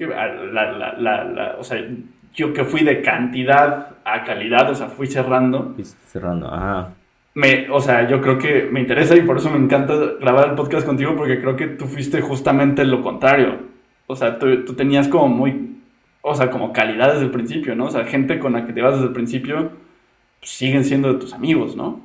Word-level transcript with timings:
que 0.00 0.06
la, 0.06 0.94
la, 0.98 1.24
la, 1.24 1.56
o 1.58 1.62
sea, 1.62 1.78
yo 2.32 2.54
que 2.54 2.64
fui 2.64 2.82
de 2.82 3.02
cantidad 3.02 3.96
a 4.02 4.24
calidad, 4.24 4.70
o 4.70 4.74
sea, 4.74 4.88
fui 4.88 5.06
cerrando. 5.06 5.74
Fui 5.74 5.84
cerrando, 5.84 6.46
ajá. 6.46 6.94
Me, 7.34 7.68
o 7.70 7.80
sea, 7.80 8.08
yo 8.08 8.20
creo 8.22 8.38
que 8.38 8.68
me 8.72 8.80
interesa 8.80 9.14
y 9.14 9.20
por 9.20 9.36
eso 9.36 9.50
me 9.50 9.58
encanta 9.58 9.94
grabar 10.18 10.48
el 10.48 10.54
podcast 10.54 10.86
contigo 10.86 11.14
porque 11.16 11.40
creo 11.40 11.54
que 11.54 11.66
tú 11.68 11.84
fuiste 11.84 12.22
justamente 12.22 12.84
lo 12.84 13.02
contrario. 13.02 13.58
O 14.06 14.16
sea, 14.16 14.38
tú, 14.38 14.64
tú 14.64 14.72
tenías 14.72 15.06
como 15.06 15.28
muy, 15.28 15.76
o 16.22 16.34
sea, 16.34 16.50
como 16.50 16.72
calidad 16.72 17.12
desde 17.12 17.26
el 17.26 17.30
principio, 17.30 17.76
¿no? 17.76 17.86
O 17.86 17.90
sea, 17.90 18.06
gente 18.06 18.38
con 18.38 18.54
la 18.54 18.66
que 18.66 18.72
te 18.72 18.80
vas 18.80 18.94
desde 18.94 19.08
el 19.08 19.12
principio 19.12 19.70
pues, 20.40 20.50
siguen 20.50 20.84
siendo 20.84 21.12
de 21.12 21.20
tus 21.20 21.34
amigos, 21.34 21.76
¿no? 21.76 22.00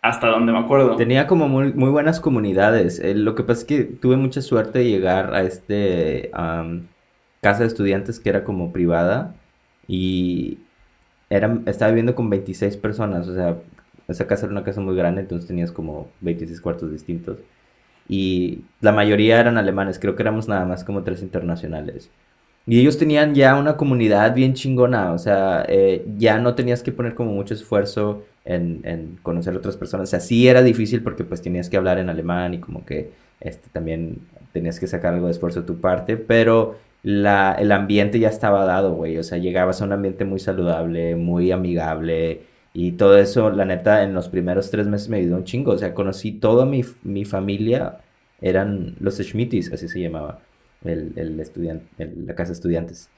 Hasta 0.00 0.28
donde 0.28 0.52
me 0.52 0.58
acuerdo. 0.58 0.96
Tenía 0.96 1.26
como 1.26 1.48
muy, 1.48 1.74
muy 1.74 1.90
buenas 1.90 2.18
comunidades. 2.18 2.98
Eh, 2.98 3.14
lo 3.14 3.34
que 3.34 3.42
pasa 3.42 3.60
es 3.60 3.66
que 3.66 3.84
tuve 3.84 4.16
mucha 4.16 4.40
suerte 4.40 4.78
de 4.78 4.86
llegar 4.86 5.34
a 5.34 5.42
este 5.42 6.30
casa 7.40 7.60
de 7.60 7.66
estudiantes 7.66 8.20
que 8.20 8.28
era 8.28 8.44
como 8.44 8.72
privada 8.72 9.34
y 9.86 10.58
era, 11.30 11.58
estaba 11.66 11.90
viviendo 11.90 12.14
con 12.14 12.30
26 12.30 12.76
personas, 12.76 13.28
o 13.28 13.34
sea, 13.34 13.56
esa 14.08 14.26
casa 14.26 14.46
era 14.46 14.52
una 14.52 14.64
casa 14.64 14.80
muy 14.80 14.96
grande, 14.96 15.22
entonces 15.22 15.46
tenías 15.46 15.72
como 15.72 16.08
26 16.20 16.60
cuartos 16.60 16.90
distintos. 16.90 17.38
Y 18.08 18.64
la 18.80 18.92
mayoría 18.92 19.38
eran 19.38 19.56
alemanes, 19.56 19.98
creo 20.00 20.16
que 20.16 20.22
éramos 20.22 20.48
nada 20.48 20.64
más 20.64 20.82
como 20.82 21.04
tres 21.04 21.22
internacionales. 21.22 22.10
Y 22.66 22.80
ellos 22.80 22.98
tenían 22.98 23.34
ya 23.34 23.56
una 23.56 23.76
comunidad 23.76 24.34
bien 24.34 24.54
chingona, 24.54 25.12
o 25.12 25.18
sea, 25.18 25.64
eh, 25.68 26.04
ya 26.18 26.38
no 26.38 26.54
tenías 26.54 26.82
que 26.82 26.92
poner 26.92 27.14
como 27.14 27.32
mucho 27.32 27.54
esfuerzo 27.54 28.24
en, 28.44 28.80
en, 28.84 29.18
conocer 29.22 29.54
a 29.54 29.58
otras 29.58 29.76
personas. 29.76 30.08
O 30.08 30.10
sea, 30.10 30.20
sí 30.20 30.48
era 30.48 30.62
difícil 30.62 31.02
porque 31.02 31.24
pues 31.24 31.40
tenías 31.42 31.70
que 31.70 31.76
hablar 31.76 31.98
en 31.98 32.10
alemán 32.10 32.54
y 32.54 32.58
como 32.58 32.84
que 32.84 33.12
este, 33.40 33.68
también 33.70 34.18
tenías 34.52 34.80
que 34.80 34.86
sacar 34.86 35.14
algo 35.14 35.26
de 35.26 35.32
esfuerzo 35.32 35.60
de 35.60 35.66
tu 35.66 35.80
parte, 35.80 36.16
pero 36.16 36.76
la, 37.02 37.54
el 37.58 37.72
ambiente 37.72 38.18
ya 38.18 38.28
estaba 38.28 38.64
dado, 38.64 38.94
güey. 38.94 39.18
O 39.18 39.22
sea, 39.22 39.38
llegabas 39.38 39.80
a 39.82 39.84
un 39.84 39.92
ambiente 39.92 40.24
muy 40.24 40.38
saludable, 40.40 41.16
muy 41.16 41.52
amigable, 41.52 42.42
y 42.72 42.92
todo 42.92 43.18
eso, 43.18 43.50
la 43.50 43.64
neta, 43.64 44.02
en 44.04 44.14
los 44.14 44.28
primeros 44.28 44.70
tres 44.70 44.86
meses 44.86 45.08
me 45.08 45.18
ayudó 45.18 45.36
un 45.36 45.44
chingo. 45.44 45.72
O 45.72 45.78
sea, 45.78 45.94
conocí 45.94 46.32
toda 46.32 46.66
mi, 46.66 46.82
mi 47.02 47.24
familia, 47.24 47.98
eran 48.40 48.96
los 49.00 49.18
Schmittis, 49.18 49.72
así 49.72 49.88
se 49.88 50.00
llamaba, 50.00 50.40
el, 50.84 51.12
el 51.16 51.38
estudiante, 51.40 51.86
la 51.98 52.34
casa 52.34 52.50
de 52.50 52.54
estudiantes. 52.54 53.10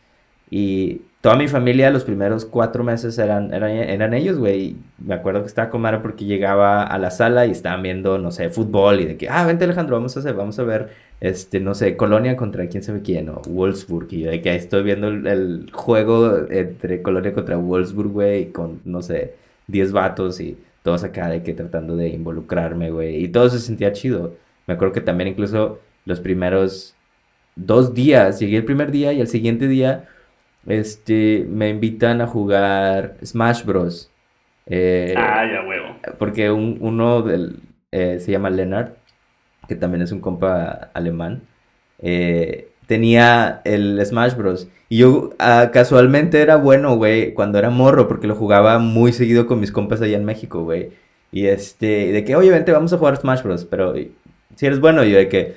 Y 0.55 1.01
toda 1.23 1.35
mi 1.37 1.49
familia, 1.49 1.91
los 1.91 2.05
primeros 2.05 2.45
cuatro 2.45 2.85
meses 2.85 3.17
eran, 3.17 3.55
eran, 3.55 4.13
ellos, 4.13 4.37
güey. 4.37 4.77
Me 4.99 5.15
acuerdo 5.15 5.41
que 5.41 5.47
estaba 5.47 5.71
con 5.71 5.83
porque 6.03 6.27
llegaba 6.27 6.83
a 6.83 6.99
la 6.99 7.11
sala 7.11 7.47
y 7.47 7.53
estaban 7.53 7.83
viendo, 7.83 8.19
no 8.19 8.31
sé, 8.31 8.51
fútbol 8.51 9.01
y 9.01 9.07
de 9.07 9.17
que, 9.17 9.31
ah, 9.31 9.47
vente 9.47 9.65
Alejandro, 9.65 9.97
vamos 9.97 10.15
a 10.15 10.21
hacer, 10.21 10.35
vamos 10.35 10.59
a 10.59 10.65
ver, 10.65 10.91
este, 11.21 11.59
no 11.59 11.75
sé, 11.75 11.97
Colonia 11.97 12.37
contra 12.37 12.69
quién 12.69 12.83
sabe 12.83 13.01
quién, 13.01 13.31
o 13.31 13.41
Wolfsburg. 13.49 14.09
Y 14.13 14.25
de 14.25 14.43
que 14.43 14.51
ahí 14.51 14.59
estoy 14.59 14.83
viendo 14.83 15.09
el, 15.09 15.27
el 15.27 15.71
juego 15.73 16.47
entre 16.51 17.01
Colonia 17.01 17.33
contra 17.33 17.57
Wolfsburg, 17.57 18.11
güey, 18.11 18.53
con, 18.53 18.83
no 18.85 19.01
sé, 19.01 19.33
10 19.69 19.93
vatos 19.93 20.39
y 20.39 20.59
todos 20.83 21.03
acá 21.03 21.31
de 21.31 21.43
que 21.43 21.55
tratando 21.55 21.97
de 21.97 22.11
involucrarme, 22.11 22.91
güey. 22.91 23.25
Y 23.25 23.29
todo 23.29 23.49
se 23.49 23.59
sentía 23.59 23.95
chido. 23.95 24.35
Me 24.67 24.75
acuerdo 24.75 24.93
que 24.93 25.01
también 25.01 25.29
incluso 25.29 25.81
los 26.05 26.21
primeros 26.21 26.95
dos 27.57 27.95
días, 27.95 28.39
llegué 28.39 28.59
el 28.59 28.65
primer 28.67 28.91
día 28.91 29.15
y 29.15 29.21
el 29.23 29.29
siguiente 29.29 29.67
día, 29.67 30.09
este, 30.67 31.47
me 31.49 31.69
invitan 31.69 32.21
a 32.21 32.27
jugar 32.27 33.17
Smash 33.25 33.65
Bros. 33.65 34.11
Eh, 34.67 35.15
ah, 35.17 35.45
ya 35.45 35.67
huevo. 35.67 35.97
Porque 36.19 36.51
uno 36.51 37.23
del, 37.23 37.61
eh, 37.91 38.19
se 38.21 38.33
llama 38.33 38.51
Leonard, 38.51 38.93
que 39.69 39.77
también 39.77 40.03
es 40.03 40.13
un 40.13 40.21
compa 40.21 40.91
alemán. 40.95 41.43
Eh, 41.99 42.69
tenía 42.87 43.61
el 43.65 44.05
Smash 44.05 44.35
Bros. 44.35 44.69
Y 44.89 44.99
yo 44.99 45.31
ah, 45.39 45.71
casualmente 45.73 46.41
era 46.43 46.57
bueno, 46.57 46.97
güey, 46.97 47.35
cuando 47.35 47.59
era 47.59 47.71
morro, 47.71 48.09
porque 48.09 48.27
lo 48.27 48.35
jugaba 48.35 48.79
muy 48.79 49.13
seguido 49.13 49.47
con 49.47 49.61
mis 49.61 49.73
compas 49.73 50.03
allá 50.03 50.17
en 50.17 50.25
México, 50.25 50.63
güey. 50.65 50.91
Y 51.33 51.47
este, 51.47 52.13
de 52.13 52.25
que, 52.25 52.37
oye, 52.37 52.51
vente, 52.51 52.73
vamos 52.73 52.93
a 52.93 52.99
jugar 52.99 53.17
Smash 53.17 53.43
Bros. 53.43 53.65
Pero 53.65 53.95
si 54.57 54.67
eres 54.67 54.81
bueno, 54.81 55.03
yo 55.05 55.17
de 55.17 55.29
que, 55.29 55.41
eh, 55.41 55.55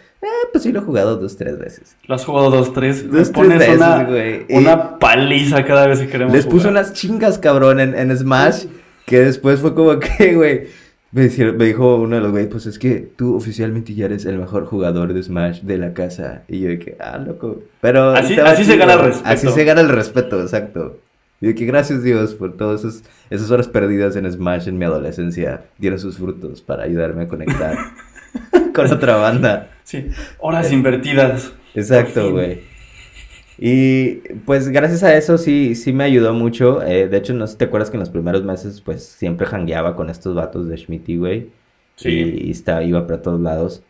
pues 0.55 0.63
sí 0.63 0.71
lo 0.71 0.79
he 0.79 0.83
jugado 0.83 1.17
dos, 1.17 1.35
tres 1.35 1.59
veces. 1.59 1.97
Lo 2.07 2.15
has 2.15 2.23
jugado 2.23 2.49
dos, 2.49 2.71
tres. 2.71 3.11
Dos, 3.11 3.29
pones 3.29 3.59
tres 3.59 3.77
veces, 3.77 4.07
güey. 4.07 4.45
Una, 4.49 4.97
paliza 4.97 5.65
cada 5.65 5.85
vez 5.87 5.99
que 5.99 6.07
queremos 6.07 6.33
Les 6.33 6.45
puso 6.45 6.69
unas 6.69 6.93
chingas, 6.93 7.37
cabrón, 7.37 7.79
en, 7.79 7.93
en 7.93 8.17
Smash, 8.17 8.65
que 9.05 9.19
después 9.19 9.59
fue 9.59 9.75
como 9.75 9.99
que, 9.99 10.33
güey 10.35 10.67
me, 11.15 11.29
dijo 11.29 11.95
uno 11.95 12.15
de 12.17 12.21
los 12.21 12.31
güeyes, 12.31 12.49
pues 12.49 12.65
es 12.65 12.77
que 12.77 13.09
tú 13.15 13.37
oficialmente 13.37 13.93
ya 13.93 14.05
eres 14.05 14.25
el 14.25 14.37
mejor 14.37 14.65
jugador 14.65 15.13
de 15.13 15.23
Smash 15.23 15.61
de 15.61 15.77
la 15.77 15.93
casa. 15.93 16.43
Y 16.49 16.59
yo 16.59 16.69
dije, 16.69 16.97
ah, 16.99 17.17
loco. 17.17 17.63
Pero 17.79 18.11
así, 18.11 18.35
se 18.65 18.75
gana 18.75 18.93
el 18.93 18.99
respeto. 18.99 19.29
Así 19.29 19.47
se 19.47 19.63
gana 19.63 19.81
el 19.81 19.89
respeto, 19.89 20.41
exacto. 20.41 20.99
Y 21.39 21.53
que 21.53 21.65
gracias 21.65 22.03
Dios 22.03 22.33
por 22.33 22.57
todas 22.57 22.83
esas, 22.83 23.03
esas 23.29 23.49
horas 23.49 23.67
perdidas 23.69 24.17
en 24.17 24.29
Smash 24.29 24.67
en 24.67 24.77
mi 24.77 24.83
adolescencia. 24.83 25.63
Dieron 25.77 25.99
sus 25.99 26.17
frutos 26.17 26.61
para 26.61 26.83
ayudarme 26.83 27.23
a 27.23 27.27
conectar 27.27 27.77
con 28.75 28.91
otra 28.91 29.15
banda. 29.15 29.71
Sí, 29.83 30.07
horas 30.39 30.71
invertidas. 30.71 31.53
Exacto, 31.73 32.31
güey. 32.31 32.59
Y 33.57 34.15
pues 34.45 34.67
gracias 34.69 35.03
a 35.03 35.15
eso 35.15 35.37
sí, 35.37 35.75
sí 35.75 35.93
me 35.93 36.03
ayudó 36.03 36.33
mucho. 36.33 36.83
Eh, 36.83 37.07
de 37.07 37.17
hecho, 37.17 37.33
no 37.33 37.47
sé 37.47 37.53
si 37.53 37.59
te 37.59 37.65
acuerdas 37.65 37.89
que 37.89 37.97
en 37.97 38.01
los 38.01 38.09
primeros 38.09 38.43
meses 38.43 38.81
pues 38.81 39.03
siempre 39.03 39.47
jangueaba 39.47 39.95
con 39.95 40.09
estos 40.09 40.35
vatos 40.35 40.67
de 40.67 40.77
Schmitty, 40.77 41.17
güey. 41.17 41.49
Sí. 41.95 42.09
Y, 42.45 42.51
estaba, 42.51 42.83
iba 42.83 43.07
para 43.07 43.21
todos 43.21 43.39
lados. 43.39 43.83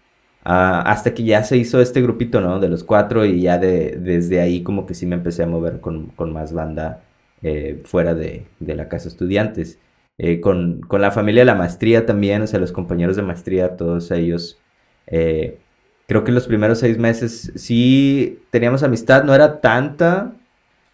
Ah, 0.43 0.81
hasta 0.81 1.13
que 1.15 1.23
ya 1.23 1.43
se 1.43 1.57
hizo 1.57 1.81
este 1.81 2.01
grupito, 2.01 2.39
¿no? 2.41 2.59
De 2.59 2.69
los 2.69 2.83
cuatro 2.83 3.25
y 3.25 3.41
ya 3.41 3.57
de, 3.57 3.97
desde 3.99 4.41
ahí 4.41 4.61
como 4.61 4.85
que 4.85 4.93
sí 4.93 5.07
me 5.07 5.15
empecé 5.15 5.43
a 5.43 5.47
mover 5.47 5.79
con, 5.79 6.07
con 6.07 6.31
más 6.31 6.53
banda 6.53 7.01
eh, 7.41 7.81
fuera 7.85 8.13
de, 8.13 8.45
de, 8.59 8.75
la 8.75 8.87
casa 8.87 9.07
estudiantes. 9.07 9.79
Eh, 10.19 10.39
con, 10.41 10.81
con, 10.81 11.01
la 11.01 11.11
familia 11.11 11.41
de 11.41 11.45
la 11.45 11.55
maestría 11.55 12.05
también, 12.05 12.43
o 12.43 12.47
sea, 12.47 12.59
los 12.59 12.71
compañeros 12.71 13.15
de 13.15 13.23
maestría, 13.23 13.75
todos 13.75 14.11
ellos 14.11 14.61
creo 15.07 16.23
que 16.23 16.31
los 16.31 16.47
primeros 16.47 16.79
seis 16.79 16.97
meses 16.97 17.51
sí 17.55 18.39
teníamos 18.51 18.83
amistad, 18.83 19.23
no 19.23 19.33
era 19.33 19.61
tanta, 19.61 20.33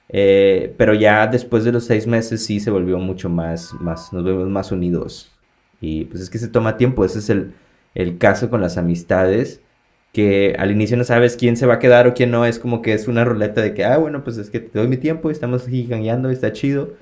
eh, 0.10 0.74
pero 0.78 0.94
ya 0.94 1.28
después 1.28 1.64
de 1.64 1.72
los 1.72 1.86
seis 1.86 2.08
meses 2.08 2.46
sí 2.46 2.60
se 2.60 2.72
volvió 2.72 2.98
mucho 3.00 3.30
más, 3.30 3.74
más, 3.80 4.12
nos 4.14 4.24
vemos 4.24 4.50
más 4.50 4.72
unidos. 4.72 5.32
Y 5.82 6.06
pues 6.06 6.22
es 6.24 6.30
que 6.30 6.38
se 6.40 6.48
toma 6.50 6.78
tiempo, 6.78 7.06
ese 7.06 7.20
es 7.20 7.30
el, 7.30 7.54
el 7.96 8.18
caso 8.18 8.50
con 8.50 8.62
las 8.62 8.78
amistades, 8.78 9.62
que 10.14 10.56
al 10.60 10.72
inicio 10.72 10.98
no 10.98 11.04
sabes 11.06 11.38
quién 11.38 11.58
se 11.58 11.66
va 11.66 11.76
a 11.76 11.80
quedar 11.80 12.08
o 12.08 12.14
quién 12.14 12.32
no, 12.32 12.46
es 12.46 12.60
como 12.60 12.82
que 12.82 12.94
es 12.94 13.08
una 13.08 13.26
ruleta 13.26 13.62
de 13.62 13.74
que, 13.74 13.86
ah, 13.86 13.98
bueno, 13.98 14.24
pues 14.24 14.38
es 14.38 14.50
que 14.50 14.60
te 14.60 14.80
doy 14.80 14.88
mi 14.88 14.98
tiempo, 14.98 15.32
estamos 15.32 15.68
ganando, 15.68 16.30
está 16.30 16.52
chido. 16.54 16.94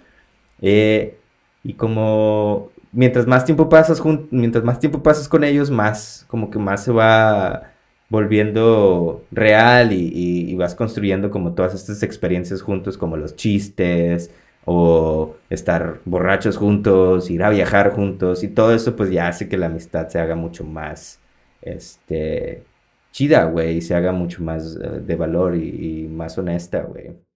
Eh, 0.62 1.18
y 1.64 1.74
como 1.74 2.72
mientras 2.92 3.28
más 3.28 3.46
tiempo 3.46 3.70
pasas 3.70 4.02
mientras 4.32 4.64
más 4.64 4.80
tiempo 4.80 5.04
pasas 5.04 5.28
con 5.28 5.44
ellos, 5.44 5.72
más 5.72 6.26
como 6.28 6.50
que 6.50 6.60
más 6.60 6.84
se 6.84 6.92
va 6.92 7.72
volviendo 8.10 9.24
real 9.32 9.94
y, 9.94 10.56
vas 10.56 10.76
construyendo 10.76 11.32
como 11.32 11.54
todas 11.54 11.74
estas 11.74 12.04
experiencias 12.04 12.62
juntos, 12.62 12.98
como 12.98 13.18
los 13.18 13.36
chistes 13.36 14.32
o 14.66 15.36
estar 15.50 16.00
borrachos 16.06 16.58
juntos, 16.58 17.30
ir 17.30 17.44
a 17.44 17.50
viajar 17.50 17.92
juntos 17.94 18.44
y 18.44 18.50
todo 18.50 18.74
eso 18.74 18.96
pues 18.96 19.12
ya 19.12 19.28
hace 19.28 19.48
que 19.48 19.58
la 19.58 19.68
amistad 19.68 20.10
se 20.10 20.20
haga 20.20 20.36
mucho 20.36 20.64
más, 20.66 21.20
este, 21.62 22.64
chida, 23.12 23.46
güey, 23.46 23.78
y 23.78 23.82
se 23.82 23.96
haga 23.96 24.12
mucho 24.12 24.44
más 24.44 24.78
eh, 24.82 25.02
de 25.06 25.16
valor 25.16 25.56
y, 25.56 26.08
más 26.10 26.38
honesta, 26.38 26.82
güey. 26.82 27.29